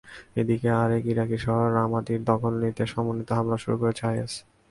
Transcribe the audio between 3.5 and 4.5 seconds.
শুরু করেছে আইএস।